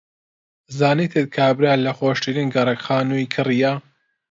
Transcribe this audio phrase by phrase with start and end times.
[0.77, 3.73] زانیتت کابرا لە خۆشترین گەڕەک خانووی کڕییە.